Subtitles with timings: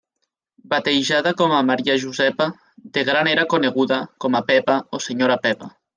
[0.71, 2.47] Batejada com a Maria Josepa,
[2.97, 5.75] de gran era coneguda com a Pepa o Senyora Pepa.